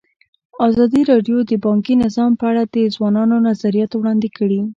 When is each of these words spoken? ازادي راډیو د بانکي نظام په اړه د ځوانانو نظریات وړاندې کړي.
ازادي 0.67 1.01
راډیو 1.11 1.37
د 1.45 1.51
بانکي 1.65 1.93
نظام 2.03 2.31
په 2.39 2.45
اړه 2.51 2.63
د 2.75 2.77
ځوانانو 2.95 3.35
نظریات 3.47 3.91
وړاندې 3.95 4.29
کړي. 4.37 4.61